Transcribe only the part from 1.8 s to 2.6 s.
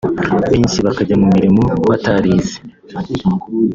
batarize